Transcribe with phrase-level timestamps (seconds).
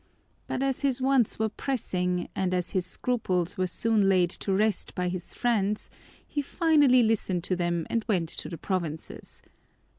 [0.47, 4.95] But as his wants were pressing and as his scruples were soon laid to rest
[4.95, 5.91] by his friends
[6.25, 9.43] he finally listened to them and went to the provinces.